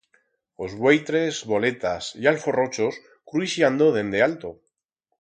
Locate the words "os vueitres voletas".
0.63-2.03